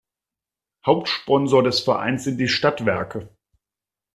[0.83, 3.29] Hauptsponsor des Vereins sind die Stadtwerke.